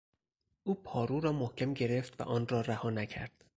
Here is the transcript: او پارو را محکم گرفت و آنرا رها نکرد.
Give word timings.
او 0.63 0.83
پارو 0.83 1.19
را 1.19 1.31
محکم 1.31 1.73
گرفت 1.73 2.21
و 2.21 2.23
آنرا 2.23 2.61
رها 2.61 2.89
نکرد. 2.89 3.45